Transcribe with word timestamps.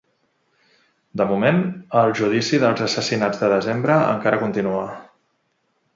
De 1.21 1.27
moment, 1.31 1.59
el 2.01 2.15
judici 2.21 2.61
dels 2.65 2.83
assassinats 2.89 3.43
de 3.45 3.53
Desembre 3.55 3.99
encara 4.15 4.41
continua. 4.47 4.85